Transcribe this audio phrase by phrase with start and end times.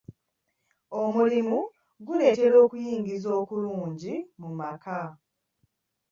[1.01, 1.59] Omulimu
[2.05, 4.99] guleetera okuyingiza okulungi mu maka.